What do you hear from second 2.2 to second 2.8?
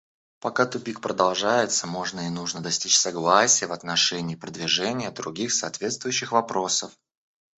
и нужно